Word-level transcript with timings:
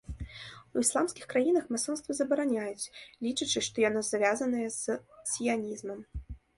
У 0.75 0.83
ісламскіх 0.85 1.25
краінах 1.33 1.65
масонства 1.75 2.17
забараняюць, 2.21 2.91
лічачы, 3.29 3.59
што 3.71 3.87
яно 3.89 3.99
звязанае 4.11 4.67
з 4.83 5.01
сіянізмам. 5.35 5.99